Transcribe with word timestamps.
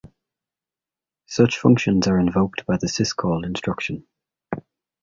Such 1.27 1.59
functions 1.59 2.07
are 2.07 2.17
invoked 2.17 2.65
by 2.65 2.75
the 2.77 2.87
syscall-instruction. 2.87 4.07